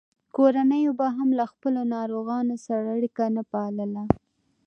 [0.35, 4.03] کورنیو به هم له خپلو ناروغانو سره اړیکه نه پاللـه.